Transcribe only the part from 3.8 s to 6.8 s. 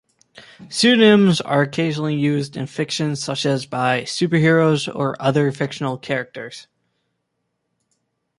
superheroes or other fictional characters.